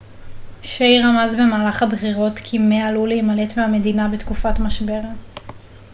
[0.63, 5.01] שיי רמז במהלך הבחירות כי מא עלול להימלט מהמדינה בתקופת משבר